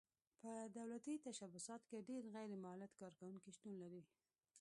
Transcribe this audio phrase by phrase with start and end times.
[0.39, 4.01] په دولتي تشبثاتو کې ډېر غیر مولد کارکوونکي شتون لري.